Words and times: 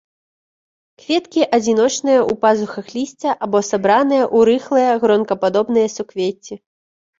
Кветкі 1.01 1.41
адзіночныя 1.57 2.19
ў 2.21 2.33
пазухах 2.47 2.87
лісця 2.95 3.31
або 3.49 3.63
сабраныя 3.71 4.25
ў 4.35 4.39
рыхлыя 4.51 4.91
гронкападобныя 5.07 5.87
суквецці. 6.01 6.55